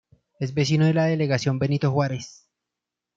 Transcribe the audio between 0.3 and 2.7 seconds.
Es vecino de la Delegación Benito Juárez.